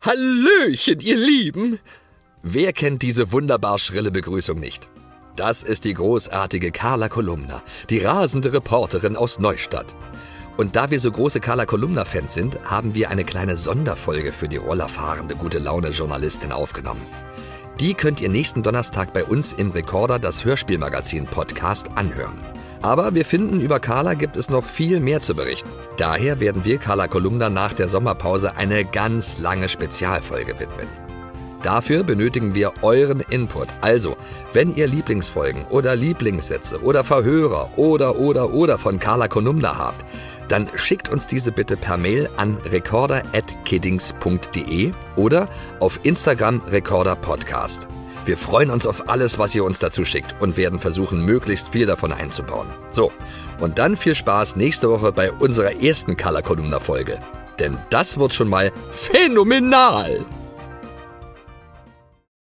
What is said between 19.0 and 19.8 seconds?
bei uns im